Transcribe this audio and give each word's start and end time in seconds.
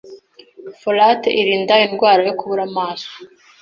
Folate 0.79 1.29
irinda 1.41 1.75
indwara 1.87 2.21
yo 2.27 2.33
kubura 2.39 2.61
amaraso 2.67 3.11